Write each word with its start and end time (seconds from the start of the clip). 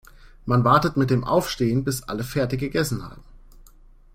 Man 0.47 0.63
wartet 0.63 0.97
mit 0.97 1.11
dem 1.11 1.23
Aufstehen, 1.23 1.83
bis 1.83 2.01
alle 2.01 2.23
fertig 2.23 2.59
gegessen 2.59 3.03
haben. 3.07 3.21